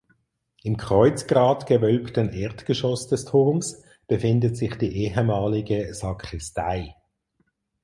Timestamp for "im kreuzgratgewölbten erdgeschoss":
0.63-3.07